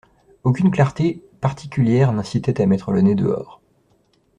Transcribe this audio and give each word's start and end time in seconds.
Aucune 0.43 0.71
clarté 0.71 1.21
particulière 1.41 2.11
n’incitait 2.11 2.59
à 2.59 2.65
mettre 2.65 2.91
le 2.91 3.01
nez 3.01 3.13
dehors. 3.13 3.61